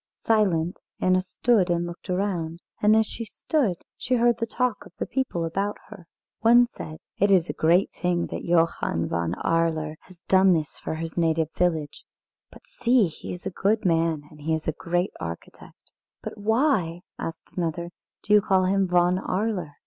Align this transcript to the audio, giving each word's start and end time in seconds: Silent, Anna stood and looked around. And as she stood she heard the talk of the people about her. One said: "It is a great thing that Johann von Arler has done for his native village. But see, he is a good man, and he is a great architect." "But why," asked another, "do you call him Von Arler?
Silent, 0.25 0.79
Anna 0.99 1.21
stood 1.21 1.69
and 1.69 1.85
looked 1.85 2.09
around. 2.09 2.59
And 2.81 2.95
as 2.95 3.05
she 3.05 3.23
stood 3.23 3.75
she 3.95 4.15
heard 4.15 4.39
the 4.39 4.47
talk 4.47 4.83
of 4.83 4.91
the 4.97 5.05
people 5.05 5.45
about 5.45 5.77
her. 5.89 6.07
One 6.39 6.65
said: 6.65 6.97
"It 7.19 7.29
is 7.29 7.47
a 7.47 7.53
great 7.53 7.91
thing 8.01 8.25
that 8.31 8.43
Johann 8.43 9.07
von 9.07 9.33
Arler 9.43 9.97
has 9.99 10.21
done 10.23 10.63
for 10.63 10.95
his 10.95 11.19
native 11.19 11.51
village. 11.55 12.03
But 12.51 12.65
see, 12.65 13.05
he 13.05 13.31
is 13.31 13.45
a 13.45 13.51
good 13.51 13.85
man, 13.85 14.23
and 14.31 14.41
he 14.41 14.55
is 14.55 14.67
a 14.67 14.71
great 14.71 15.11
architect." 15.19 15.91
"But 16.23 16.35
why," 16.35 17.01
asked 17.19 17.55
another, 17.55 17.91
"do 18.23 18.33
you 18.33 18.41
call 18.41 18.65
him 18.65 18.87
Von 18.87 19.19
Arler? 19.19 19.73